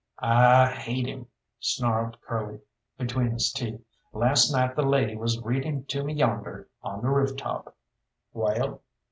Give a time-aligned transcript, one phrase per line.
[0.17, 1.27] "I hate him,"
[1.59, 2.59] snarled Curly
[2.97, 3.79] between his teeth.
[4.13, 7.75] "Last night the lady was reading to me yonder, on the roof top."
[8.33, 8.81] "Well?"